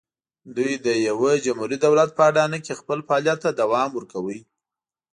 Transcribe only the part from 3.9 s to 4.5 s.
ورکاوه.